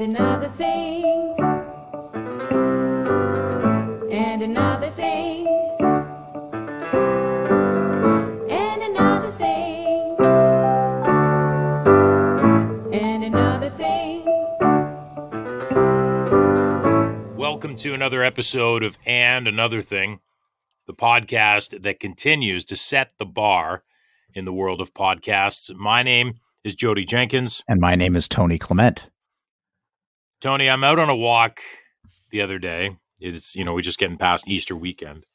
[0.00, 1.04] and another thing,
[4.12, 5.44] and another thing,
[8.48, 10.16] and another thing,
[12.92, 14.24] and another thing.
[17.36, 20.20] Welcome to another episode of And Another Thing,
[20.86, 23.82] the podcast that continues to set the bar
[24.32, 25.74] in the world of podcasts.
[25.74, 27.64] My name is Jodie Jenkins.
[27.66, 29.08] And my name is Tony Clement.
[30.40, 31.60] Tony, I'm out on a walk
[32.30, 32.96] the other day.
[33.20, 35.26] It's, you know, we're just getting past Easter weekend.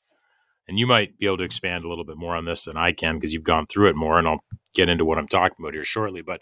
[0.65, 2.93] And you might be able to expand a little bit more on this than I
[2.93, 5.73] can because you've gone through it more and I'll get into what I'm talking about
[5.73, 6.21] here shortly.
[6.21, 6.41] But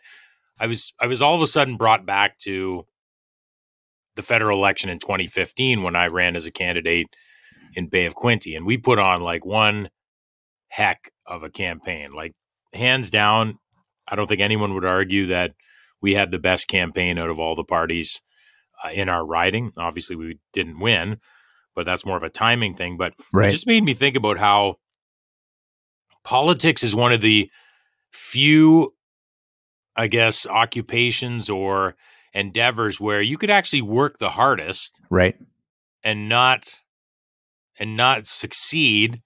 [0.60, 2.86] I was I was all of a sudden brought back to
[4.16, 7.08] the federal election in 2015 when I ran as a candidate
[7.74, 8.56] in Bay of Quinte.
[8.56, 9.90] And we put on like one
[10.68, 12.14] heck of a campaign.
[12.14, 12.34] Like
[12.74, 13.58] hands down,
[14.08, 15.54] I don't think anyone would argue that
[16.00, 18.22] we had the best campaign out of all the parties
[18.94, 19.72] in our riding.
[19.78, 21.20] Obviously, we didn't win,
[21.76, 22.98] but that's more of a timing thing.
[22.98, 23.48] But Right.
[23.48, 24.76] it just made me think about how
[26.24, 27.50] politics is one of the
[28.12, 28.94] few,
[29.96, 31.96] I guess, occupations or
[32.34, 35.36] endeavors where you could actually work the hardest Right.
[36.04, 36.80] and not
[37.80, 39.22] and not succeed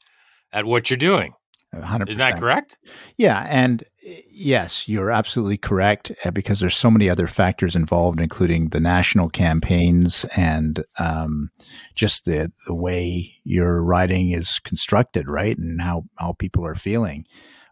[0.53, 1.33] at what you're doing.
[1.73, 2.09] 100%.
[2.09, 2.77] Isn't that correct?
[3.17, 3.45] Yeah.
[3.49, 3.85] And uh,
[4.31, 9.29] yes, you're absolutely correct uh, because there's so many other factors involved, including the national
[9.29, 11.49] campaigns and um,
[11.95, 15.57] just the, the way your writing is constructed, right?
[15.57, 17.25] And how, how people are feeling.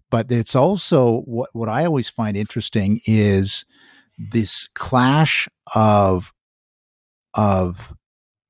[0.10, 3.66] But it's also what, what I always find interesting is
[4.32, 6.32] this clash of,
[7.36, 7.94] of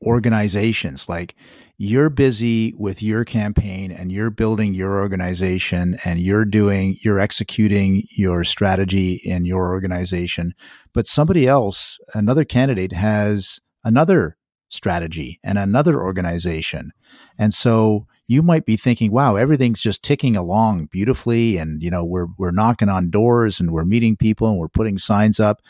[0.06, 1.36] organizations like
[1.84, 8.03] you're busy with your campaign and you're building your organization and you're doing you're executing
[8.12, 10.54] your strategy in your organization
[10.94, 14.38] but somebody else another candidate has another
[14.73, 16.92] strategy and another organization.
[17.38, 22.04] And so you might be thinking wow everything's just ticking along beautifully and you know
[22.04, 25.61] we're we're knocking on doors and we're meeting people and we're putting signs up.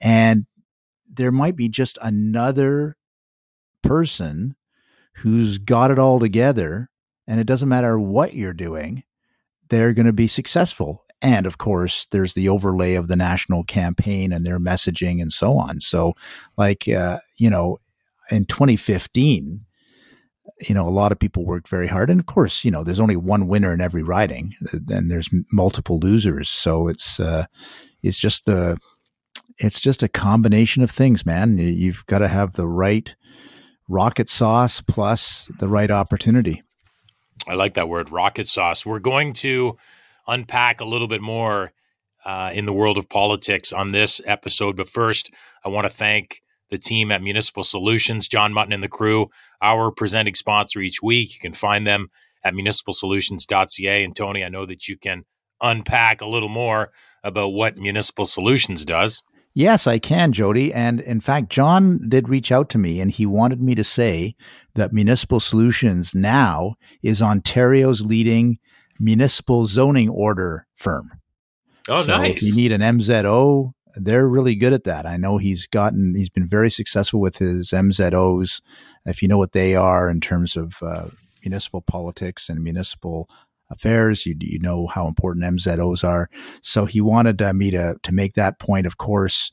[0.00, 0.46] And
[1.10, 2.96] there might be just another
[3.82, 4.54] person
[5.16, 6.90] who's got it all together
[7.26, 9.02] and it doesn't matter what you're doing
[9.68, 11.04] they're going to be successful.
[11.22, 15.56] And of course there's the overlay of the national campaign and their messaging and so
[15.56, 15.80] on.
[15.80, 16.14] So
[16.58, 17.78] like uh, you know
[18.30, 19.64] in 2015
[20.68, 22.10] you know a lot of people worked very hard.
[22.10, 24.54] And of course you know there's only one winner in every riding
[24.90, 26.50] and there's multiple losers.
[26.50, 27.46] So it's uh
[28.02, 28.76] it's just the
[29.58, 31.58] it's just a combination of things man.
[31.58, 33.14] You- you've got to have the right
[33.92, 36.62] rocket sauce plus the right opportunity
[37.46, 38.86] I like that word, rocket sauce.
[38.86, 39.76] We're going to
[40.26, 41.72] unpack a little bit more
[42.24, 44.76] uh, in the world of politics on this episode.
[44.76, 45.30] But first,
[45.64, 49.28] I want to thank the team at Municipal Solutions, John Mutton and the crew,
[49.60, 51.34] our presenting sponsor each week.
[51.34, 52.08] You can find them
[52.44, 54.04] at municipalsolutions.ca.
[54.04, 55.24] And Tony, I know that you can
[55.60, 56.90] unpack a little more
[57.24, 59.22] about what Municipal Solutions does.
[59.54, 60.72] Yes, I can, Jodie.
[60.74, 64.34] And in fact, John did reach out to me and he wanted me to say
[64.74, 68.58] that Municipal Solutions now is Ontario's leading
[68.98, 71.10] municipal zoning order firm.
[71.88, 75.04] Oh, so if you need an MZO, they're really good at that.
[75.04, 78.62] I know he's gotten, he's been very successful with his MZOs.
[79.04, 81.08] If you know what they are in terms of uh,
[81.44, 83.28] municipal politics and municipal
[83.72, 86.28] affairs, you you know how important MZOs are.
[86.62, 88.86] So he wanted uh, me to to make that point.
[88.86, 89.50] Of course,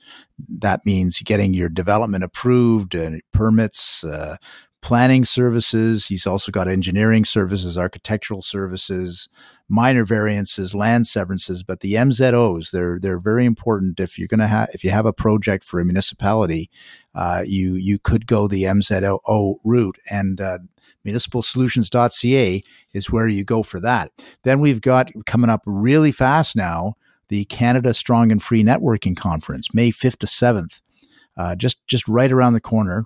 [0.59, 4.03] that means getting your development approved and permits.
[4.03, 4.37] Uh,
[4.81, 6.07] planning services.
[6.07, 9.27] He's also got engineering services, architectural services,
[9.67, 11.63] minor variances, land severances.
[11.63, 13.99] But the MZOs, they're they're very important.
[13.99, 16.69] If you're to have if you have a project for a municipality,
[17.13, 20.41] uh, you you could go the MZO route and.
[20.41, 20.59] Uh,
[21.07, 22.61] municipalsolutions.ca
[22.93, 24.11] is where you go for that.
[24.43, 26.95] Then we've got coming up really fast now
[27.29, 30.81] the Canada Strong and Free Networking Conference, May 5th to 7th,
[31.37, 33.05] uh, just just right around the corner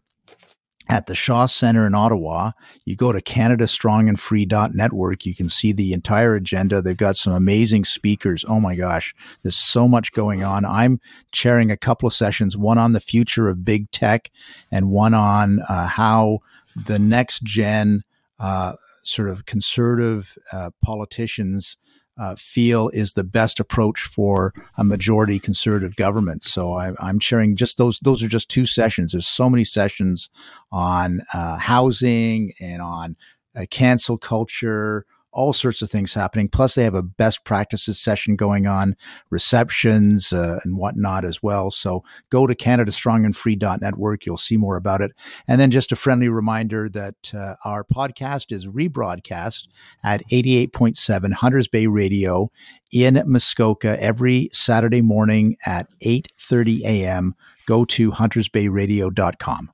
[0.94, 2.51] at the Shaw Center in Ottawa.
[2.86, 5.25] You go to canadastrongandfree.network.
[5.25, 6.84] You can see the entire agenda.
[6.84, 8.45] They've got some amazing speakers.
[8.48, 10.66] Oh my gosh, there's so much going on.
[10.66, 11.01] I'm
[11.31, 14.30] chairing a couple of sessions, one on the future of big tech
[14.72, 16.42] and one on uh, how
[16.75, 18.04] the next gen
[18.38, 21.75] uh, sort of conservative uh, politicians
[22.18, 26.44] uh, feel is the best approach for a majority conservative government.
[26.44, 28.00] So I, I'm sharing just those.
[28.00, 29.12] Those are just two sessions.
[29.12, 30.30] There's so many sessions
[30.71, 33.15] on uh, housing and on
[33.56, 36.48] uh, cancel culture, all sorts of things happening.
[36.48, 38.96] Plus, they have a best practices session going on,
[39.30, 41.72] receptions uh, and whatnot as well.
[41.72, 44.26] So go to CanadaStrongandFree.network.
[44.26, 45.12] You'll see more about it.
[45.48, 49.68] And then just a friendly reminder that uh, our podcast is rebroadcast
[50.04, 52.50] at 88.7 Hunters Bay Radio
[52.92, 57.36] in Muskoka every Saturday morning at 8:30 a.m.
[57.66, 59.72] Go to huntersbayradio.com.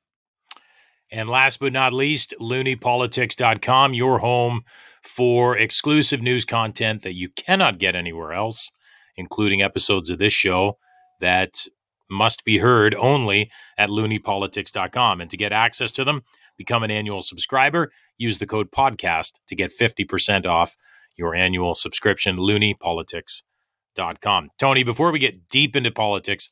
[1.11, 4.63] And last but not least, looniepolitics.com, your home
[5.03, 8.71] for exclusive news content that you cannot get anywhere else,
[9.15, 10.77] including episodes of this show
[11.19, 11.65] that
[12.09, 15.21] must be heard only at looniepolitics.com.
[15.21, 16.23] And to get access to them,
[16.57, 17.91] become an annual subscriber.
[18.17, 20.75] Use the code podcast to get 50% off
[21.17, 24.49] your annual subscription, looniepolitics.com.
[24.57, 26.49] Tony, before we get deep into politics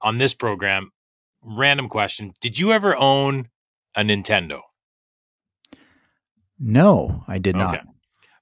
[0.00, 0.90] on this program,
[1.42, 2.32] random question.
[2.40, 3.48] Did you ever own
[3.96, 4.60] a Nintendo?
[6.60, 7.86] No, I did not.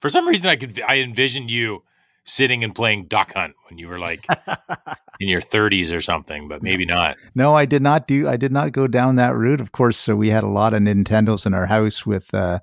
[0.01, 1.85] For some reason, I could I envisioned you
[2.25, 4.27] sitting and playing Duck Hunt when you were like
[5.21, 7.17] in your 30s or something, but maybe not.
[7.35, 8.29] No, I did not do.
[8.29, 9.61] I did not go down that route.
[9.61, 12.33] Of course, so we had a lot of Nintendos in our house with.
[12.35, 12.61] Uh,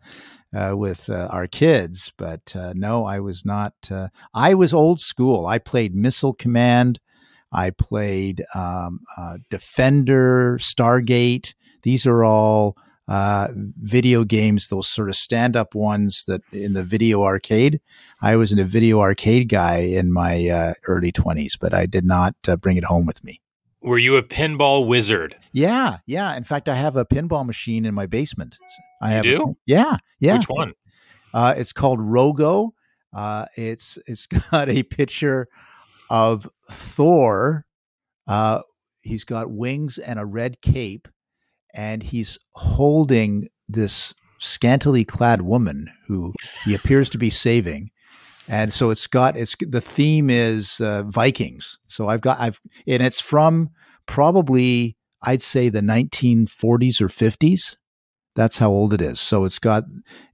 [0.55, 3.73] uh, with uh, our kids, but uh, no, I was not.
[3.91, 5.47] Uh, I was old school.
[5.47, 7.01] I played Missile Command.
[7.51, 11.55] I played um, uh, Defender, Stargate.
[11.83, 16.83] These are all uh, video games, those sort of stand up ones that in the
[16.83, 17.79] video arcade.
[18.21, 22.05] I was in a video arcade guy in my uh, early 20s, but I did
[22.05, 23.41] not uh, bring it home with me.
[23.81, 25.35] Were you a pinball wizard?
[25.51, 26.35] Yeah, yeah.
[26.35, 28.57] In fact, I have a pinball machine in my basement.
[28.99, 29.43] I You have do?
[29.49, 30.37] A, yeah, yeah.
[30.37, 30.73] Which one?
[31.33, 32.71] Uh, it's called Rogo.
[33.13, 35.47] Uh, it's it's got a picture
[36.09, 37.65] of Thor.
[38.27, 38.61] Uh,
[39.03, 41.07] he's got wings and a red cape,
[41.75, 46.33] and he's holding this scantily clad woman who
[46.65, 47.89] he appears to be saving.
[48.47, 51.79] And so it's got it's the theme is uh, Vikings.
[51.87, 53.69] So I've got I've and it's from
[54.05, 57.75] probably I'd say the 1940s or 50s.
[58.35, 59.19] That's how old it is.
[59.19, 59.85] So it's got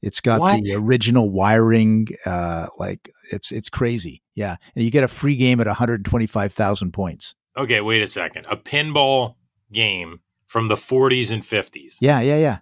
[0.01, 0.61] it's got What?
[0.63, 2.07] the original wiring.
[2.25, 4.23] Uh, like it's it's crazy.
[4.35, 7.35] Yeah, and you get a free game at 125,000 points.
[7.57, 8.45] Okay, wait a second.
[8.49, 9.35] A pinball
[9.71, 10.19] game
[10.51, 11.95] from the 40s and 50s.
[12.01, 12.57] Yeah, yeah, yeah.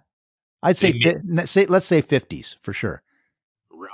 [0.62, 0.92] I'd say,
[1.44, 3.02] say let's say 50s for sure.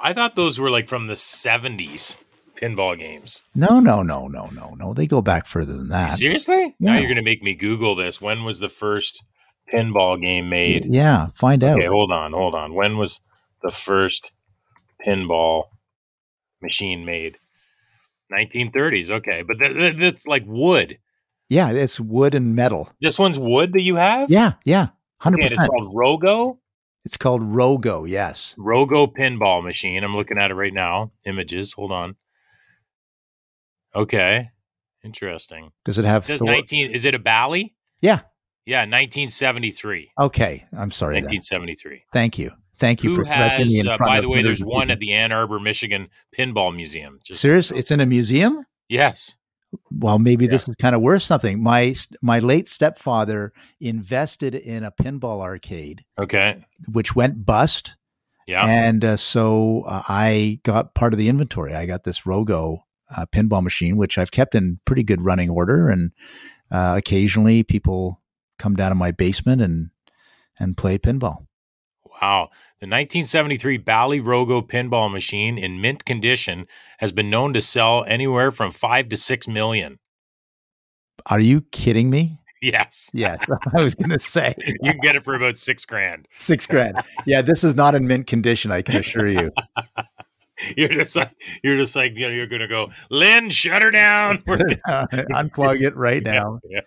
[0.02, 2.18] I thought those were like from the 70s
[2.56, 3.44] pinball games.
[3.54, 4.92] No, no, no, no, no, no.
[4.92, 6.10] They go back further than that.
[6.10, 6.74] Seriously?
[6.78, 8.20] Now you're going to make me Google this.
[8.20, 9.24] When was the first
[9.72, 10.84] pinball game made?
[10.84, 11.78] Yeah, find out.
[11.78, 12.74] Okay, hold on, hold on.
[12.74, 13.22] When was
[13.62, 14.30] the first
[15.06, 15.68] pinball
[16.60, 17.38] machine made?
[18.30, 19.08] 1930s.
[19.08, 20.98] Okay, but th- th- that's like wood.
[21.48, 22.90] Yeah, it's wood and metal.
[23.00, 24.30] This one's wood that you have?
[24.30, 24.88] Yeah, yeah,
[25.18, 26.58] hundred Okay, and it's called Rogo.
[27.04, 28.08] It's called Rogo.
[28.08, 28.56] Yes.
[28.58, 30.02] Rogo pinball machine.
[30.02, 31.12] I'm looking at it right now.
[31.24, 31.72] Images.
[31.74, 32.16] Hold on.
[33.94, 34.50] Okay.
[35.04, 35.70] Interesting.
[35.84, 36.24] Does it have?
[36.24, 36.90] It says Thor- 19.
[36.90, 37.76] Is it a Bally?
[38.00, 38.20] Yeah.
[38.64, 40.10] Yeah, 1973.
[40.18, 40.66] Okay.
[40.76, 41.14] I'm sorry.
[41.14, 41.24] then.
[41.24, 42.02] 1973.
[42.12, 42.50] Thank you.
[42.78, 45.12] Thank you Who for has, me in uh, by the way, there's one at the
[45.12, 47.20] Ann Arbor, Michigan Pinball Museum.
[47.24, 47.70] Just- Serious?
[47.70, 48.66] It's in a museum.
[48.88, 49.36] Yes.
[49.90, 51.62] Well, maybe this is kind of worth something.
[51.62, 56.64] My my late stepfather invested in a pinball arcade, Okay.
[56.88, 57.96] which went bust,
[58.46, 58.64] Yeah.
[58.66, 61.74] and uh, so uh, I got part of the inventory.
[61.74, 62.80] I got this Rogo
[63.16, 66.12] uh, pinball machine, which I've kept in pretty good running order, and
[66.70, 68.20] uh, occasionally people
[68.58, 69.90] come down to my basement and
[70.58, 71.46] and play pinball.
[72.20, 72.50] Wow.
[72.80, 76.66] The 1973 Bally Rogo pinball machine in mint condition
[76.98, 79.98] has been known to sell anywhere from five to six million.
[81.30, 82.38] Are you kidding me?
[82.62, 83.10] Yes.
[83.14, 83.36] Yeah,
[83.74, 86.26] I was going to say You can get it for about six grand.
[86.36, 86.96] six grand.
[87.26, 88.72] Yeah, this is not in mint condition.
[88.72, 89.52] I can assure you.
[90.76, 91.32] You're just like
[91.62, 94.38] you're just like you know, you're gonna go, Lynn, shut her down.
[94.46, 96.60] Unplug it right now.
[96.66, 96.80] Yeah.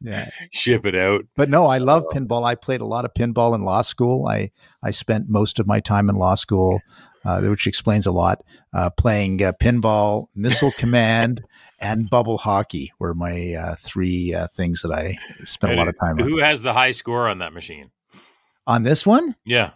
[0.00, 0.30] Yeah.
[0.50, 1.24] ship it out.
[1.36, 2.44] But no, I love pinball.
[2.44, 4.26] I played a lot of pinball in law school.
[4.26, 4.50] I,
[4.82, 6.80] I spent most of my time in law school,
[7.24, 8.42] uh, which explains a lot.
[8.72, 11.42] Uh, playing uh, pinball, missile command,
[11.80, 15.98] and bubble hockey were my uh, three uh, things that I spent a lot of
[15.98, 16.28] time on.
[16.28, 17.90] Who has the high score on that machine?
[18.66, 19.72] On this one, Yeah.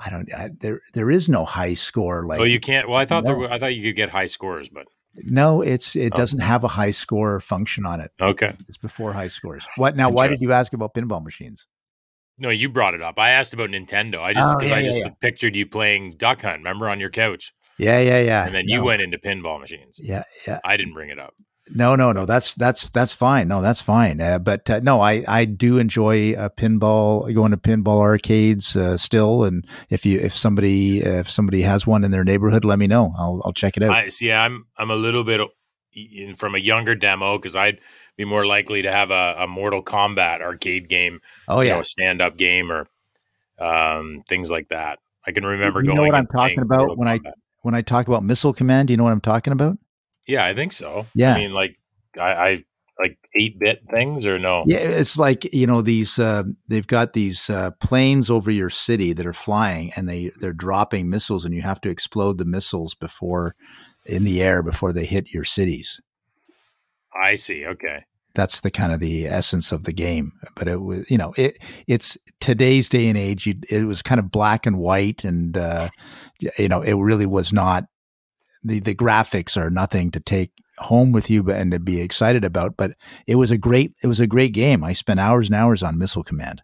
[0.00, 0.32] I don't.
[0.32, 2.24] I, there, there is no high score.
[2.24, 2.88] Like oh, you can't.
[2.88, 3.32] Well, I thought there.
[3.32, 3.40] No.
[3.40, 4.86] Were, I thought you could get high scores, but
[5.24, 6.16] no, it's it Oh.
[6.16, 8.10] doesn't have a high score function on it.
[8.20, 8.52] okay.
[8.68, 9.66] It's before high scores.
[9.76, 10.10] What now?
[10.10, 11.66] Why did you ask about pinball machines?
[12.40, 13.18] No, you brought it up.
[13.18, 14.20] I asked about Nintendo.
[14.20, 15.08] I just Oh, yeah, I yeah, just yeah.
[15.20, 16.58] pictured you playing Duck Hunt.
[16.58, 18.46] Remember on your couch, Yeah, yeah, yeah.
[18.46, 19.98] and then you went into pinball machines.
[20.00, 20.60] Yeah, yeah.
[20.64, 21.34] I didn't bring it up.
[21.74, 22.26] No, no, no.
[22.26, 23.48] That's that's that's fine.
[23.48, 24.20] No, that's fine.
[24.20, 27.32] Uh, but uh, no, I I do enjoy uh, pinball.
[27.34, 32.04] Going to pinball arcades uh, still, and if you if somebody if somebody has one
[32.04, 33.14] in their neighborhood, let me know.
[33.18, 33.90] I'll I'll check it out.
[33.92, 34.32] I see.
[34.32, 35.40] I'm I'm a little bit
[35.92, 37.80] in- from a younger demo because I'd
[38.16, 41.80] be more likely to have a, a Mortal Kombat arcade game, oh you yeah, know,
[41.80, 42.86] a stand up game or
[43.58, 44.98] um, things like that.
[45.26, 47.20] I can remember You know what I'm talking about Mortal when I-
[47.62, 49.76] when I talk about missile command, do you know what I'm talking about?
[50.28, 51.06] Yeah, I think so.
[51.14, 51.34] Yeah.
[51.34, 51.76] I mean, like
[52.16, 52.64] I, I
[52.98, 54.64] like eight bit things or no?
[54.66, 56.18] Yeah, it's like you know these.
[56.18, 60.52] Uh, they've got these uh, planes over your city that are flying, and they they're
[60.52, 63.54] dropping missiles, and you have to explode the missiles before
[64.04, 66.00] in the air before they hit your cities.
[67.20, 67.64] I see.
[67.66, 68.04] Okay.
[68.34, 70.32] That's the kind of the essence of the game.
[70.54, 73.46] But it was, you know, it it's today's day and age.
[73.46, 75.88] You, it was kind of black and white, and uh,
[76.58, 77.84] you know, it really was not.
[78.62, 82.44] The The graphics are nothing to take home with you, but and to be excited
[82.44, 82.76] about.
[82.76, 82.92] But
[83.26, 84.84] it was a great, it was a great game.
[84.84, 86.62] I spent hours and hours on Missile Command.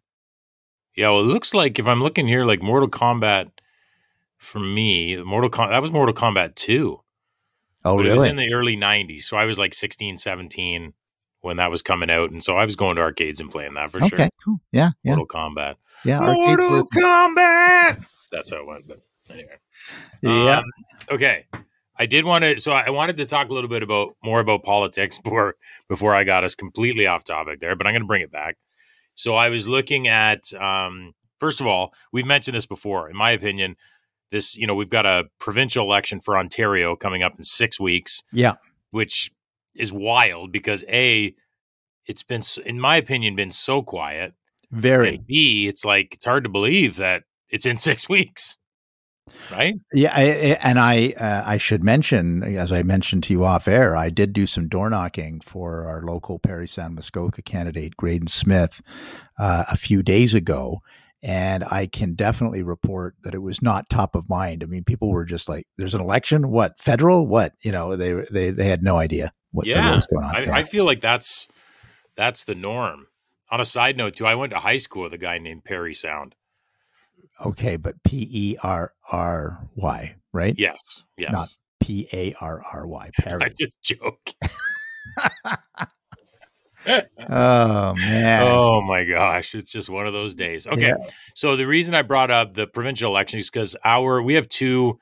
[0.96, 3.50] Yeah, well, it looks like if I'm looking here, like Mortal Kombat
[4.38, 7.00] for me, Mortal Kombat that was Mortal Kombat 2.
[7.86, 9.22] Oh, but it was in the early 90s.
[9.22, 10.94] So I was like 16, 17
[11.42, 12.30] when that was coming out.
[12.30, 14.18] And so I was going to arcades and playing that for okay, sure.
[14.20, 14.60] Okay, cool.
[14.72, 15.74] Yeah, yeah, Mortal Kombat.
[16.04, 16.20] yeah.
[16.20, 18.06] Mortal Kombat!
[18.32, 18.88] That's how it went.
[18.88, 19.58] But anyway.
[20.22, 20.58] yeah.
[20.58, 20.64] Um,
[21.10, 21.46] okay.
[21.96, 24.64] I did want to, so I wanted to talk a little bit about more about
[24.64, 25.54] politics before
[25.88, 28.56] before I got us completely off topic there, but I'm going to bring it back.
[29.14, 33.08] So I was looking at, um, first of all, we've mentioned this before.
[33.08, 33.76] In my opinion,
[34.30, 38.22] this, you know, we've got a provincial election for Ontario coming up in six weeks,
[38.32, 38.54] yeah.
[38.90, 39.30] which
[39.74, 41.34] is wild because a,
[42.06, 44.34] it's been, in my opinion, been so quiet,
[44.70, 45.16] Very.
[45.16, 48.56] and b, it's like it's hard to believe that it's in six weeks,
[49.50, 49.74] right?
[49.92, 53.68] Yeah, I, I- and I uh, I should mention, as I mentioned to you off
[53.68, 58.28] air, I did do some door knocking for our local Parry Sound Muskoka candidate, Graydon
[58.28, 58.82] Smith,
[59.38, 60.80] uh, a few days ago,
[61.22, 64.62] and I can definitely report that it was not top of mind.
[64.62, 66.50] I mean, people were just like, "There's an election?
[66.50, 67.26] What federal?
[67.26, 70.36] What?" You know, they they they had no idea what Yeah, was going on.
[70.36, 70.54] I, Yeah.
[70.54, 71.48] I feel like that's
[72.16, 73.06] that's the norm.
[73.50, 75.94] On a side note, too, I went to high school with a guy named Perry
[75.94, 76.34] Sound.
[77.44, 80.54] Okay, but P E R R Y, right?
[80.58, 80.78] Yes,
[81.16, 81.32] yes.
[81.32, 81.48] Not
[81.80, 83.10] P A R R Y.
[83.26, 84.30] I just joke.
[86.86, 88.42] oh man.
[88.44, 90.66] Oh my gosh, it's just one of those days.
[90.66, 90.96] Okay, Yeah.
[91.34, 94.98] so the reason I brought up the provincial election is because our we have two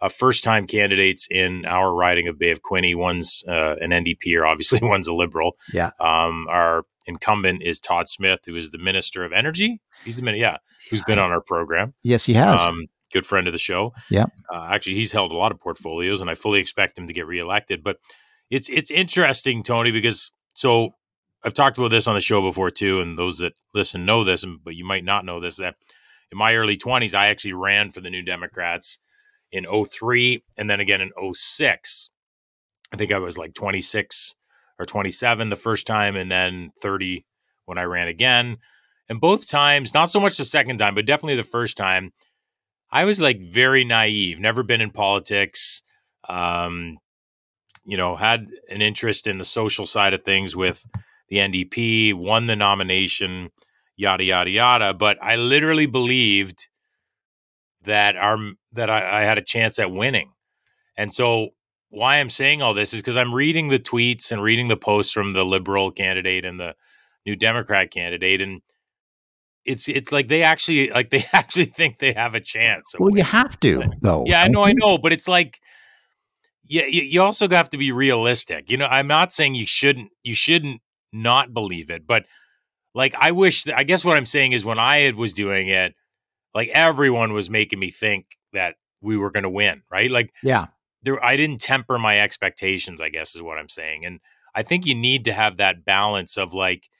[0.00, 2.94] uh, first time candidates in our riding of Bay of Quinte.
[2.96, 5.56] One's uh, an NDP, or obviously one's a Liberal.
[5.72, 5.90] Yeah.
[6.00, 9.80] Um, our incumbent is Todd Smith, who is the Minister of Energy.
[10.04, 10.58] He's the min- yeah,
[10.90, 11.94] who's been on our program.
[12.02, 12.60] Yes, he has.
[12.60, 13.92] Um, good friend of the show.
[14.10, 14.26] Yeah.
[14.52, 17.26] Uh, actually, he's held a lot of portfolios, and I fully expect him to get
[17.26, 17.82] reelected.
[17.82, 17.98] But
[18.50, 20.90] it's it's interesting, Tony, because so
[21.44, 24.44] I've talked about this on the show before too, and those that listen know this,
[24.64, 25.76] but you might not know this that
[26.32, 28.98] in my early twenties, I actually ran for the New Democrats
[29.52, 32.10] in 03 and then again in 06.
[32.92, 34.34] I think I was like 26
[34.78, 37.24] or 27 the first time, and then 30
[37.64, 38.58] when I ran again.
[39.08, 42.12] And both times, not so much the second time, but definitely the first time,
[42.90, 45.82] I was like very naive, never been in politics.
[46.28, 46.98] Um,
[47.84, 50.84] you know, had an interest in the social side of things with
[51.28, 53.50] the NDP, won the nomination,
[53.96, 54.94] yada yada yada.
[54.94, 56.66] But I literally believed
[57.84, 58.38] that our
[58.72, 60.32] that I, I had a chance at winning.
[60.96, 61.50] And so
[61.90, 65.12] why I'm saying all this is because I'm reading the tweets and reading the posts
[65.12, 66.74] from the liberal candidate and the
[67.24, 68.62] new Democrat candidate, and
[69.64, 72.94] it's it's like they actually like they actually think they have a chance.
[72.98, 74.24] well, you have to, though.
[74.26, 75.60] Yeah, I know, I know, but it's like,
[76.64, 78.70] yeah, you, you also have to be realistic.
[78.70, 80.80] You know, I'm not saying you shouldn't, you shouldn't
[81.12, 82.24] not believe it, but
[82.94, 83.64] like, I wish.
[83.64, 85.94] That, I guess what I'm saying is when I was doing it,
[86.54, 90.10] like everyone was making me think that we were going to win, right?
[90.10, 90.66] Like, Yeah.
[91.06, 93.00] There, I didn't temper my expectations.
[93.00, 94.20] I guess is what I'm saying, and
[94.54, 96.90] I think you need to have that balance of like,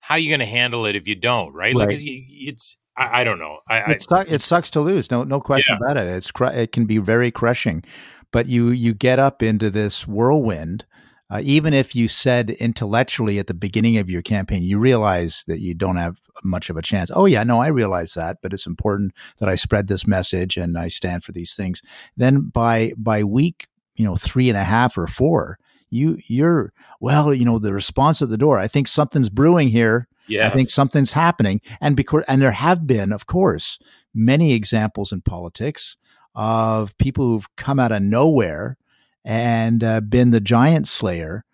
[0.00, 1.74] how you going to handle it if you don't, right?
[1.74, 3.58] Like, you, it's, I, I don't know.
[3.68, 5.10] I, I It, suck, it sucks to lose.
[5.10, 6.08] No, no question about it.
[6.08, 7.84] It's it can be very crushing,
[8.32, 10.86] but you you get up into this whirlwind.
[11.30, 15.60] Uh, even if you said intellectually at the beginning of your campaign, you realize that
[15.60, 17.10] you don't have much of a chance.
[17.14, 20.76] Oh yeah, no, I realize that, but it's important that I spread this message and
[20.76, 21.82] I stand for these things.
[22.16, 25.58] Then by by week, you know, three and a half or four,
[25.88, 28.58] you you're well, you know, the response at the door.
[28.58, 30.08] I think something's brewing here.
[30.26, 30.52] yes.
[30.52, 33.78] I think something's happening, and because and there have been, of course,
[34.12, 35.96] many examples in politics
[36.34, 38.76] of people who've come out of nowhere
[39.24, 41.44] and uh, been the giant slayer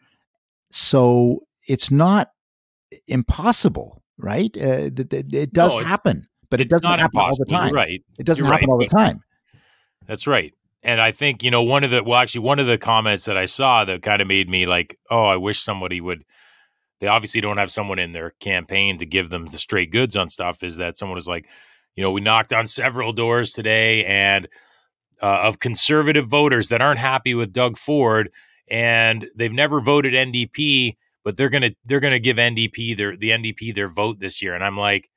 [0.71, 2.31] so it's not
[3.09, 4.55] impossible, right?
[4.57, 7.69] Uh, th- th- it does No, happen, but it doesn't happen all the time.
[7.69, 8.05] You're right.
[8.19, 9.21] It doesn't You're happen right, all the time.
[10.07, 10.53] That's right.
[10.83, 13.37] And I think, you know, one of the, well, actually, one of the comments that
[13.37, 16.25] I saw that kind of made me like, oh, I wish somebody would,
[17.01, 20.29] they obviously don't have someone in their campaign to give them the straight goods on
[20.29, 21.49] stuff is that someone was like,
[21.97, 24.47] you know, we knocked on several doors today and
[25.23, 28.31] uh, of conservative voters that aren't happy with Doug Ford
[28.69, 33.75] and they've never voted NDP, but they're to, they're to give NDP their, the NDP
[33.75, 34.55] their vote this year.
[34.55, 35.09] And I'm like,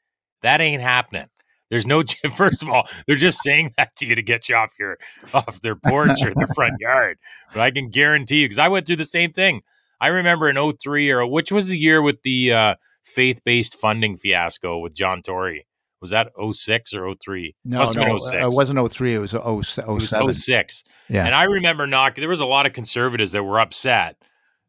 [0.41, 1.27] that ain't happening.
[1.69, 2.03] There's no
[2.35, 4.97] first of all, they're just saying that to you to get you off your
[5.33, 7.17] off their porch or their front yard.
[7.53, 9.61] But I can guarantee you because I went through the same thing.
[10.01, 14.79] I remember in 03 or which was the year with the uh, faith-based funding fiasco
[14.79, 15.65] with John Tory.
[16.01, 17.55] Was that 06 or 03?
[17.65, 18.33] No, Must no, 06.
[18.33, 19.15] uh, it wasn't 03.
[19.15, 19.89] It was 0, 07.
[19.89, 20.83] It was 06.
[21.09, 21.25] Yeah.
[21.25, 24.15] And I remember knocking, there was a lot of conservatives that were upset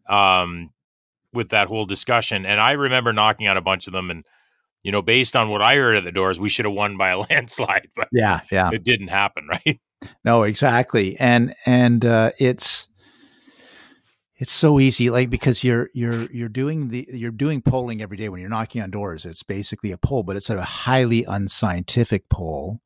[0.08, 0.70] um,
[1.32, 2.44] with that whole discussion.
[2.44, 4.10] And I remember knocking out a bunch of them.
[4.10, 4.24] And,
[4.82, 7.10] you know, based on what I heard at the doors, we should have won by
[7.10, 8.70] a landslide, but yeah, yeah.
[8.72, 9.80] it didn't happen, right?
[10.24, 11.16] No, exactly.
[11.20, 12.88] And and uh, it's
[14.40, 18.30] it's so easy like because you're you're you're doing the you're doing polling every day
[18.30, 19.26] when you're knocking on doors.
[19.26, 22.80] It's basically a poll but it's a highly unscientific poll.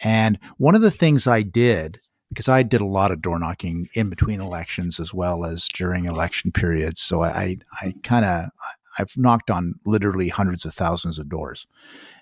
[0.00, 1.98] And one of the things i did
[2.28, 6.04] because i did a lot of door knocking in between elections as well as during
[6.04, 8.50] election periods so i i kind of
[8.98, 11.66] i've knocked on literally hundreds of thousands of doors.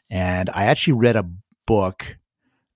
[0.09, 1.29] And i actually read a
[1.67, 2.17] book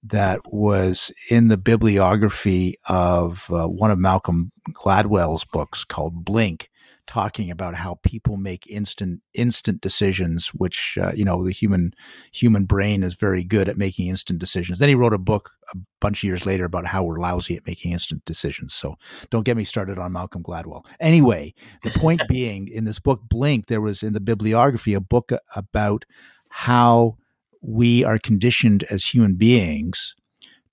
[0.03, 6.71] that was in the bibliography of uh, one of Malcolm Gladwell's books called Blink,
[7.07, 11.93] talking about how people make instant instant decisions, which uh, you know the human
[12.33, 14.79] human brain is very good at making instant decisions.
[14.79, 17.67] Then he wrote a book a bunch of years later about how we're lousy at
[17.67, 18.75] making instant decisions.
[18.75, 18.97] So
[19.29, 20.85] don't get me started on Malcolm Gladwell.
[20.99, 21.53] Anyway,
[21.83, 26.05] the point being, in this book Blink, there was in the bibliography a book about
[26.49, 27.17] how
[27.61, 30.15] we are conditioned as human beings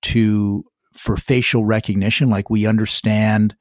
[0.02, 0.64] to
[0.94, 3.56] for facial recognition like we understand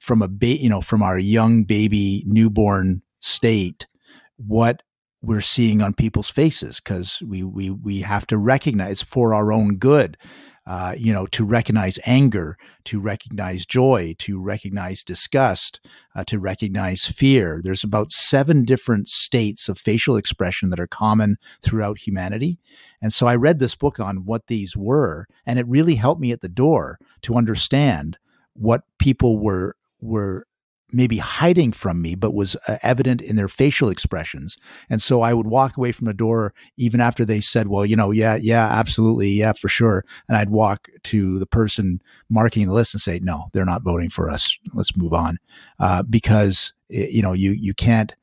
[0.00, 3.86] from a ba- you know from our young baby newborn state
[4.36, 4.82] what
[5.22, 9.76] we're seeing on people's faces because we we we have to recognize for our own
[9.76, 10.16] good
[10.66, 15.80] uh, you know to recognize anger to recognize joy to recognize disgust
[16.14, 17.60] uh, to recognize fear.
[17.62, 22.58] There's about seven different states of facial expression that are common throughout humanity.
[23.00, 26.32] And so i read this book on what these were and it really helped me
[26.32, 28.18] at the door to understand
[28.54, 30.46] what people were were
[30.96, 34.56] maybe hiding from me, but was uh, evident in their facial expressions.
[34.88, 37.96] And so I would walk away from the door even after they said, well, you
[37.96, 39.28] know, yeah, yeah, absolutely.
[39.28, 40.04] Yeah, for sure.
[40.26, 44.08] And I'd walk to the person marking the list and say, no, they're not voting
[44.08, 44.56] for us.
[44.72, 45.36] Let's move on.
[45.78, 48.14] Uh, because, you know, you, you can't,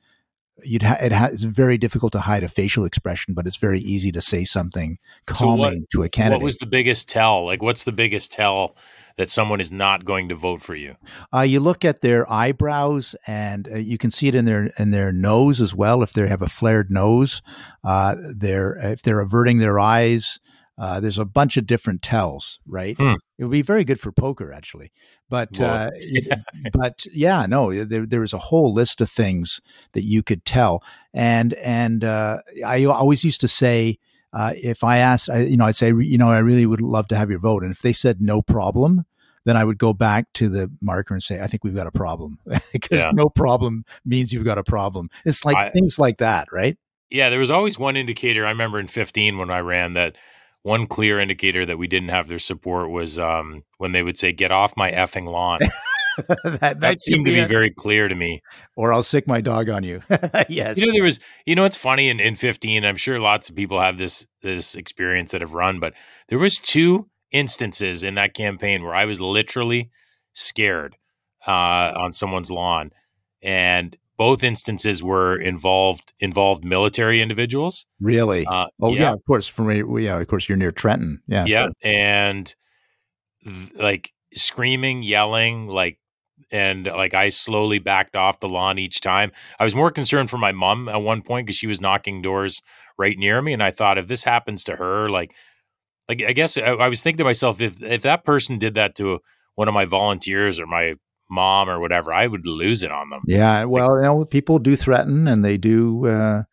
[0.63, 3.81] you'd ha- it ha- it's very difficult to hide a facial expression, but it's very
[3.81, 6.39] easy to say something calming what- to a candidate.
[6.39, 7.45] What was the biggest tell?
[7.45, 8.75] Like, what's the biggest tell
[9.17, 10.95] that someone is not going to vote for you?
[11.33, 14.91] Uh, you look at their eyebrows, and uh, you can see it in their in
[14.91, 16.03] their nose as well.
[16.03, 17.41] If they have a flared nose,
[17.83, 20.39] uh, they're if they're averting their eyes.
[20.75, 22.97] Uh, there's a bunch of different tells, right?
[22.97, 23.13] Hmm.
[23.37, 24.91] It would be very good for poker, actually.
[25.29, 26.35] But Well, uh,
[26.73, 30.83] but yeah, no, there there was a whole list of things that you could tell,
[31.13, 33.99] and and uh, I always used to say.
[34.33, 37.07] Uh, if I asked, I, you know, I'd say, you know, I really would love
[37.09, 37.63] to have your vote.
[37.63, 39.05] And if they said no problem,
[39.45, 41.91] then I would go back to the marker and say, I think we've got a
[41.91, 42.39] problem
[42.73, 43.11] because Yeah.
[43.13, 45.09] no problem means you've got a problem.
[45.25, 46.77] It's like I- things like that, right?
[47.11, 48.43] Yeah, there was always one indicator.
[48.43, 50.15] I remember in 15 when I ran that
[50.63, 54.31] one clear indicator that we didn't have their support was um, when they would say,
[54.31, 55.59] "Get off my effing lawn."
[56.43, 57.47] that, that seemed to be it.
[57.47, 58.41] very clear to me.
[58.75, 60.01] or I'll sick my dog on you.
[60.49, 60.77] yes.
[60.77, 63.55] You know, there was, you know, it's funny in, in 15, I'm sure lots of
[63.55, 65.93] people have this, this experience that have run, but
[66.29, 69.89] there was two instances in that campaign where I was literally
[70.33, 70.97] scared
[71.47, 71.51] uh,
[71.95, 72.91] on someone's lawn.
[73.41, 77.85] And both instances were involved, involved military individuals.
[77.99, 78.45] really?
[78.45, 79.13] Uh, oh yeah.
[79.13, 79.47] of course.
[79.47, 81.21] From where- yeah, of course you're near Trenton.
[81.27, 81.45] Yeah.
[81.45, 81.63] yeah.
[81.63, 81.71] sure.
[81.83, 82.55] And
[83.43, 85.97] th- like screaming, yelling, like,
[86.53, 89.31] and like I slowly backed off the lawn each time.
[89.59, 92.61] I was more concerned for my mom at one point because she was knocking doors
[92.97, 95.31] right near me, and I thought if this happens to her, like,
[96.07, 98.95] like I guess I, I was thinking to myself if if that person did that
[98.95, 99.19] to
[99.55, 100.93] one of my volunteers or my
[101.29, 103.21] mom or whatever, I would lose it on them.
[103.27, 103.65] Yeah.
[103.65, 106.43] Well, you know, people do threaten and they do, uh,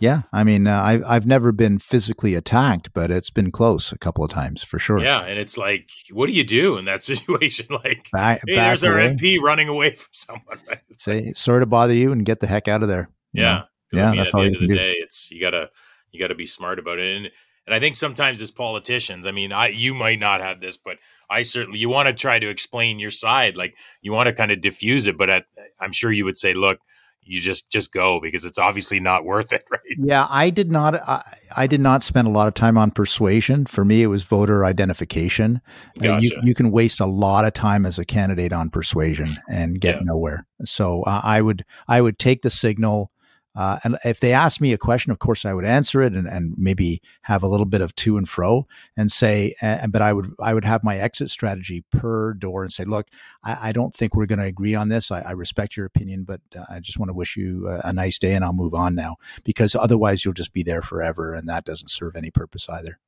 [0.00, 3.98] Yeah, I mean, uh, I, I've never been physically attacked, but it's been close a
[3.98, 5.00] couple of times for sure.
[5.00, 7.66] Yeah, and it's like, what do you do in that situation?
[7.70, 10.58] Like, Back, hey, back there's our MP running away from someone.
[10.68, 10.80] Right?
[10.96, 13.08] Say sorry to bother you and get the heck out of there.
[13.32, 14.74] Yeah, Yeah, I mean, that's at the all end you of the do.
[14.74, 15.70] day, it's you gotta
[16.10, 17.16] you gotta be smart about it.
[17.16, 17.30] And
[17.66, 20.96] and I think sometimes as politicians, I mean, I you might not have this, but
[21.28, 24.50] I certainly you want to try to explain your side, like you want to kind
[24.50, 25.18] of diffuse it.
[25.18, 25.44] But at,
[25.80, 26.78] I'm sure you would say, look,
[27.28, 29.80] you just just go because it's obviously not worth it, right?
[29.98, 30.96] Yeah, I did not.
[31.08, 31.22] I,
[31.56, 33.66] I did not spend a lot of time on persuasion.
[33.66, 35.60] For me, it was voter identification.
[36.02, 39.80] Uh, you you can waste a lot of time as a candidate on persuasion and
[39.80, 40.02] get Yeah.
[40.04, 40.46] nowhere.
[40.64, 43.10] So uh, I would I would take the signal.
[43.58, 46.28] Uh, and if they asked me a question, of course I would answer it and,
[46.28, 50.12] and maybe have a little bit of to and fro and say, uh, but I
[50.12, 53.08] would I would have my exit strategy per door and say, look,
[53.42, 55.10] I, I don't think we're going to agree on this.
[55.10, 57.92] I, I respect your opinion, but uh, I just want to wish you a, a
[57.92, 61.48] nice day and I'll move on now because otherwise you'll just be there forever and
[61.48, 63.00] that doesn't serve any purpose either.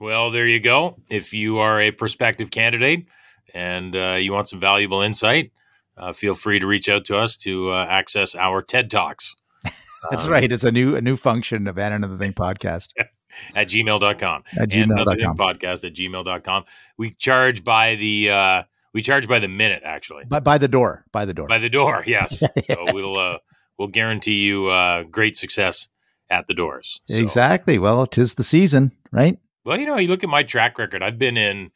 [0.00, 0.96] Well, there you go.
[1.10, 3.06] If you are a prospective candidate
[3.54, 5.52] and uh, you want some valuable insight,
[5.96, 9.34] uh, feel free to reach out to us to uh, access our TED Talks.
[10.10, 10.50] That's um, right.
[10.50, 12.88] It's a new a new function of And Another Thing podcast
[13.54, 14.44] At gmail.com.
[14.58, 15.36] at and another thing gmail.com.
[15.38, 16.64] podcast at gmail.com.
[16.98, 20.24] We charge by the uh, we charge by the minute actually.
[20.28, 21.46] But by the door, by the door.
[21.48, 22.40] By the door, yes.
[22.40, 23.38] so we'll uh,
[23.78, 25.88] we'll guarantee you uh, great success
[26.30, 27.00] at the doors.
[27.08, 27.78] So- Exactly.
[27.78, 29.38] Well, tis the season, right?
[29.64, 31.02] Well, you know, you look at my track record.
[31.02, 31.70] I've been in,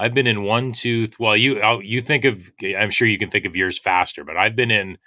[0.00, 1.06] I've been in one, two.
[1.06, 2.50] th- Well, you oh, you think of.
[2.78, 4.98] I'm sure you can think of yours faster, but I've been in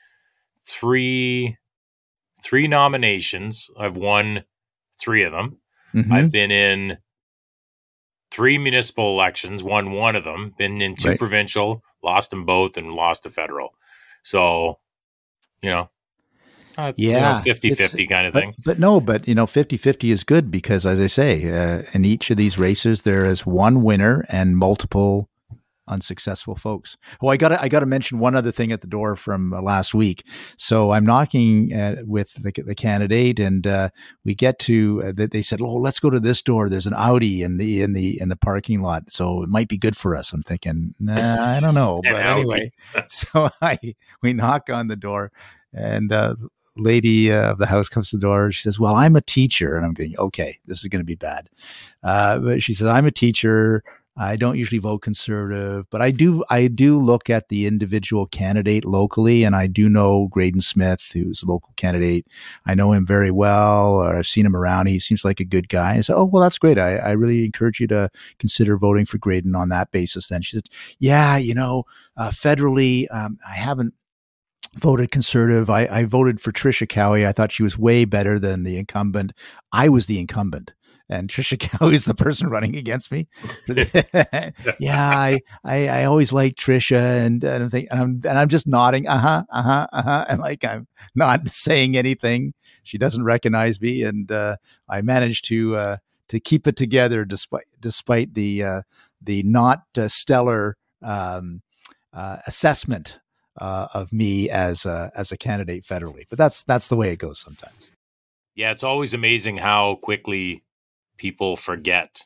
[0.66, 1.58] three,
[2.44, 3.70] three nominations.
[3.78, 4.44] I've won
[5.02, 5.58] three of them.
[5.96, 6.12] Mhm.
[6.12, 6.98] I've been in
[8.32, 10.54] three municipal elections, won one of them.
[10.58, 11.20] Been in two Right.
[11.20, 13.76] provincial, lost them both, and lost a federal.
[14.24, 14.80] So,
[15.62, 15.90] you know,
[16.78, 18.54] uh, Yeah, 50 it's- 50 kind of thing.
[18.66, 22.06] but no, but you know, 50 50 is good because, as I say, uh, in
[22.06, 25.30] each of these races, there is one winner and multiple
[25.86, 26.96] unsuccessful folks.
[27.22, 29.52] Oh, I got to I got to mention one other thing at the door from
[29.54, 30.26] uh, last week.
[30.58, 33.90] So I'm knocking uh, with the, the candidate, and uh,
[34.24, 35.32] we get to uh, that.
[35.32, 36.70] They said, "Oh, let's go to this door.
[36.70, 39.78] There's an Audi in the in the in the parking lot, so it might be
[39.78, 42.72] good for us." I'm thinking, nah, I don't know, but anyway.
[43.10, 43.78] So I
[44.22, 45.32] we knock on the door,
[45.74, 46.36] and uh,
[46.78, 48.52] lady uh, of the house comes to the door.
[48.52, 51.16] She says, "Well, I'm a teacher," and I'm thinking, "Okay, this is going to be
[51.16, 51.50] bad."
[52.04, 53.84] Uh, but she says, "I'm a teacher.
[54.16, 56.44] I don't usually vote conservative, but I do.
[56.52, 61.42] I do look at the individual candidate locally, and I do know Graydon Smith, who's
[61.42, 62.28] a local candidate.
[62.68, 64.86] I know him very well, or I've seen him around.
[64.86, 66.78] He seems like a good guy." I said, "Oh, well, that's great.
[66.78, 70.58] I, I really encourage you to consider voting for Graydon on that basis." Then she
[70.58, 73.96] said, "Yeah, you know, uh, federally, um, I haven't."
[74.76, 75.70] Voted conservative.
[75.70, 77.26] I, I voted for Trisha Cowie.
[77.26, 79.34] I thought she was way better than the incumbent.
[79.72, 80.74] I was the incumbent.
[81.10, 83.28] And Trisha Cowie is the person running against me.
[84.80, 88.50] yeah, I, I, I always like Trisha, and, and I'm thinking, and I'm, and I'm
[88.50, 92.54] just nodding, uh huh, uh huh, uh huh, and like I'm not saying anything.
[92.84, 94.58] She doesn't recognize me, and uh,
[94.90, 95.98] I managed to uh,
[96.30, 98.82] to keep it together despite despite the uh,
[99.22, 101.62] the not uh, stellar um,
[102.14, 103.20] uh, assessment
[103.58, 106.26] uh, of me as a, as a candidate federally.
[106.30, 107.92] But that's that's the way it goes sometimes.
[108.56, 110.64] Yeah, it's always amazing how quickly
[111.18, 112.26] people forget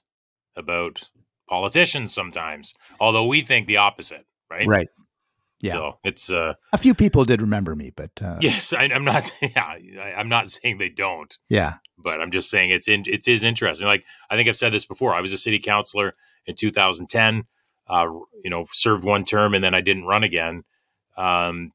[0.56, 1.10] about
[1.48, 2.74] politicians sometimes.
[3.00, 4.68] Although we think the opposite, right?
[4.68, 4.90] Right.
[5.60, 5.72] Yeah.
[5.72, 9.32] So it's uh A few people did remember me, but uh, yes, I, I'm not
[9.42, 13.28] yeah, I, I'm not saying they don't, yeah, but I'm just saying it's in, it
[13.28, 13.88] is interesting.
[13.88, 15.16] Like I think I've said this before.
[15.16, 16.14] I was a city councilor
[16.46, 17.46] in 2010.
[17.90, 18.08] Uh,
[18.44, 20.64] you know, served one term and then I didn't run again.
[21.18, 21.72] Um,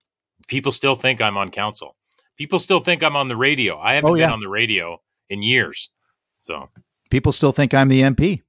[0.47, 1.97] people still think I'm on council.
[2.37, 3.79] People still think I'm on the radio.
[3.79, 4.27] I haven't Oh, yeah.
[4.27, 5.91] been on the radio in years.
[6.41, 6.69] So
[7.11, 8.43] people still think I'm the MP.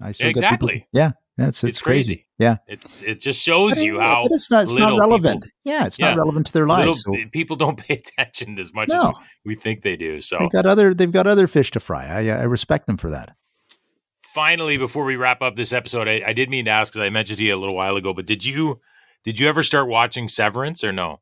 [0.00, 0.86] I still get people- Exactly.
[0.92, 2.14] yeah, that's it's, It's crazy.
[2.14, 2.26] crazy.
[2.38, 5.42] Yeah, it's it just shows But, you it- how it's not it's not relevant.
[5.44, 6.10] people- yeah, it's Yeah.
[6.10, 7.02] not relevant to their little lives.
[7.02, 10.20] So people don't pay attention as much no, as we think they do.
[10.20, 12.06] So they've got other they've got other fish to fry.
[12.06, 13.36] I I respect them for that.
[14.34, 17.10] finally, before we wrap up this episode, I, I did mean to ask because I
[17.10, 18.80] mentioned to you a little while ago, but did you
[19.24, 21.20] did you ever start watching Severance or no?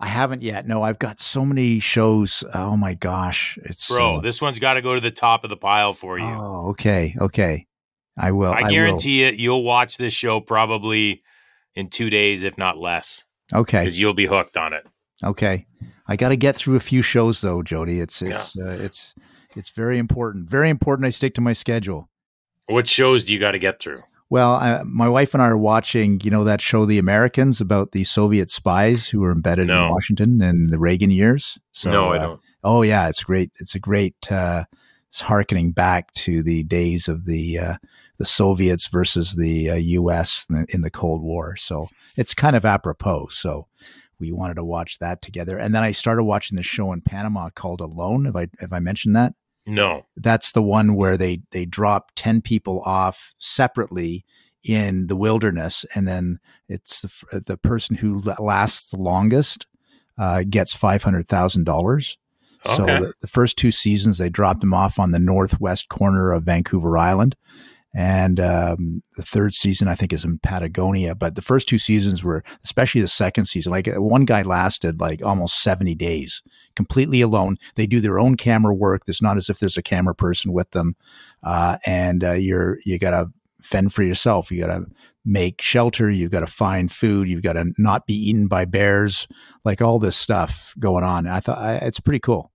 [0.00, 0.66] I haven't yet.
[0.66, 2.44] No, I've got so many shows.
[2.54, 5.50] Oh my gosh, it's Bro, uh, this one's got to go to the top of
[5.50, 6.26] the pile for you.
[6.26, 7.66] Oh, okay, okay.
[8.16, 8.52] I will.
[8.52, 8.70] I will.
[8.70, 9.36] guarantee it.
[9.36, 11.22] You'll watch this show probably
[11.74, 13.24] in two days, if not less,
[13.54, 14.84] Okay, because you'll be hooked on it.
[15.24, 15.66] okay.
[16.10, 18.00] I got to get through a few shows though, Jodie.
[18.00, 19.14] It's it's uh, it's
[19.54, 20.48] it's very important.
[20.48, 21.06] Very important.
[21.06, 22.08] I stick to my schedule.
[22.66, 24.02] What shows do you got to get through?
[24.30, 27.92] Well, I, my wife and I are watching, you know, that show, The Americans, about
[27.92, 29.86] the Soviet spies who were embedded No.
[29.86, 31.58] in Washington in the Reagan years.
[31.72, 32.40] So, no, I uh, don't.
[32.64, 33.52] Oh yeah, it's great.
[33.60, 34.30] It's a great.
[34.30, 34.64] Uh,
[35.08, 37.74] it's harkening back to the days of the uh,
[38.18, 40.46] the Soviets versus the uh, U.S.
[40.50, 41.56] In the, in the, Cold War.
[41.56, 43.28] So it's kind of apropos.
[43.28, 43.68] So
[44.18, 47.48] we wanted to watch that together, and then I started watching the show in Panama
[47.50, 48.26] called Alone.
[48.26, 49.34] Have I have I mentioned that?
[49.68, 50.06] No.
[50.16, 54.24] That's the one where they they drop ten people off separately
[54.64, 59.66] in the wilderness, and then it's the the person who lasts the longest
[60.16, 62.16] uh, gets five hundred thousand dollars.
[62.66, 62.74] Okay.
[62.74, 66.42] So the, the, first two seasons they dropped him off on the northwest corner of
[66.42, 67.36] Vancouver Island,
[67.94, 71.14] and um, the third season I think is in Patagonia.
[71.14, 75.00] But the first two seasons were, especially the second season, like uh, one guy lasted
[75.00, 76.42] like almost seventy days,
[76.76, 77.56] completely alone.
[77.74, 79.04] They do their own camera work.
[79.04, 80.96] There's not as if there's a camera person with them,
[81.42, 83.30] uh, and uh, you're you got to
[83.62, 84.50] fend for yourself.
[84.50, 84.86] You got to
[85.24, 86.08] make shelter.
[86.08, 87.28] You've got to find food.
[87.28, 89.28] You've got to not be eaten by bears.
[89.64, 91.26] Like all this stuff going on.
[91.26, 92.50] I thought I, it's pretty cool.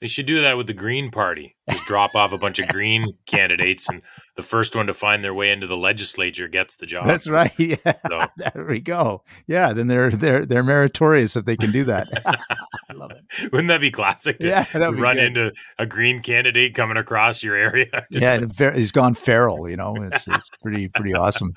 [0.00, 1.56] They should do that with the Green Party.
[1.70, 4.02] Just drop off a bunch of Green candidates, and
[4.36, 7.06] the first one to find their way into the legislature gets the job.
[7.06, 7.52] That's right.
[7.58, 7.76] Yeah.
[8.08, 8.26] So.
[8.36, 9.24] There we go.
[9.46, 12.06] Yeah, then they're they're they're meritorious if they can do that.
[12.26, 13.52] I love it.
[13.52, 14.38] Wouldn't that be classic?
[14.40, 17.86] To yeah, run into a Green candidate coming across your area.
[18.10, 19.68] yeah, like, he's gone feral.
[19.68, 21.54] You know, it's it's pretty pretty awesome.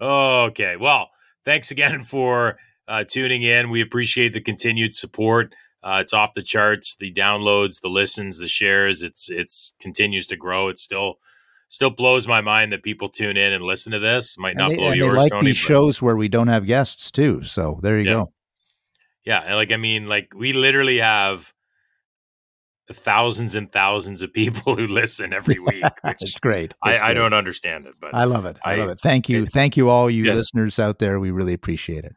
[0.00, 1.10] okay, well,
[1.44, 3.70] thanks again for uh, tuning in.
[3.70, 5.54] We appreciate the continued support.
[5.82, 6.96] Uh, it's off the charts.
[6.96, 9.02] The downloads, the listens, the shares.
[9.02, 10.68] It's it's continues to grow.
[10.68, 11.14] It still
[11.68, 14.36] still blows my mind that people tune in and listen to this.
[14.36, 15.18] Might not they, blow yours.
[15.18, 17.42] Like Tony, these shows where we don't have guests too.
[17.42, 18.12] So there you yeah.
[18.12, 18.32] go.
[19.24, 21.52] Yeah, like I mean, like we literally have
[22.92, 25.84] thousands and thousands of people who listen every week.
[26.04, 26.74] it's great.
[26.82, 27.02] I, great.
[27.02, 28.58] I, don't understand it, but I love it.
[28.64, 29.00] I, I love it.
[29.00, 29.44] Thank you.
[29.44, 30.36] It, Thank you, all you yes.
[30.36, 31.20] listeners out there.
[31.20, 32.14] We really appreciate it.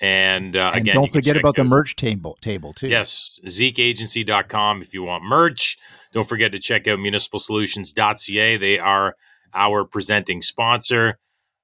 [0.00, 2.88] And, uh, and again, don't forget about the merch table table too.
[2.88, 5.78] Yes, zekeagency.com if you want merch.
[6.12, 8.56] Don't forget to check out municipalsolutions.ca.
[8.58, 9.16] They are
[9.54, 11.18] our presenting sponsor.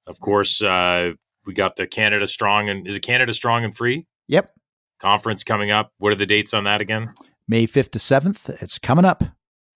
[0.06, 1.12] Of course, uh,
[1.44, 4.06] we got the Canada Strong and is it Canada Strong and Free?
[4.28, 4.50] Yep.
[4.98, 5.92] Conference coming up.
[5.98, 7.12] What are the dates on that again?
[7.46, 8.62] May 5th to 7th.
[8.62, 9.24] It's coming up.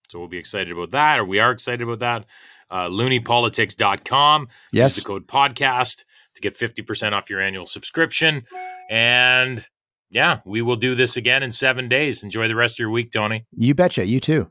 [0.08, 2.26] So we'll be excited about that, or we are excited about that.
[2.70, 4.48] Uh, looniepolitics.com.
[4.72, 4.96] Yes.
[4.96, 6.04] Use the code podcast
[6.36, 8.44] to get 50% off your annual subscription.
[8.88, 9.66] And
[10.10, 12.22] yeah, we will do this again in seven days.
[12.22, 13.44] Enjoy the rest of your week, Tony.
[13.56, 14.06] You betcha.
[14.06, 14.50] You too.